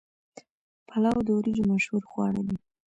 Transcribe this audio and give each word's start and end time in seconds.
پلاو 0.87 1.17
د 1.25 1.29
وریجو 1.37 1.63
مشهور 1.73 2.03
خواړه 2.11 2.41
دي. 2.47 2.55